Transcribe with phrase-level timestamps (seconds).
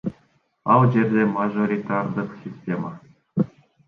[0.75, 2.91] Ал жерде мажоритардык система.